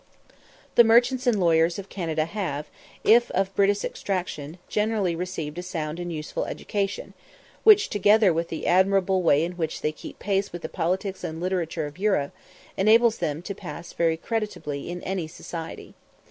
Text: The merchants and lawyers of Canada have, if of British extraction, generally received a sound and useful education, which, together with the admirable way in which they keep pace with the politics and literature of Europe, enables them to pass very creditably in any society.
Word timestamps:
The 0.73 0.83
merchants 0.83 1.27
and 1.27 1.39
lawyers 1.39 1.77
of 1.77 1.87
Canada 1.87 2.25
have, 2.25 2.71
if 3.03 3.29
of 3.37 3.53
British 3.53 3.83
extraction, 3.85 4.57
generally 4.67 5.15
received 5.15 5.59
a 5.59 5.61
sound 5.61 5.99
and 5.99 6.11
useful 6.11 6.45
education, 6.45 7.13
which, 7.63 7.87
together 7.87 8.33
with 8.33 8.47
the 8.47 8.65
admirable 8.65 9.21
way 9.21 9.45
in 9.45 9.51
which 9.51 9.81
they 9.83 9.91
keep 9.91 10.17
pace 10.17 10.51
with 10.51 10.63
the 10.63 10.69
politics 10.69 11.23
and 11.23 11.39
literature 11.39 11.85
of 11.85 11.99
Europe, 11.99 12.31
enables 12.77 13.19
them 13.19 13.43
to 13.43 13.53
pass 13.53 13.93
very 13.93 14.17
creditably 14.17 14.89
in 14.89 15.03
any 15.03 15.27
society. 15.27 15.93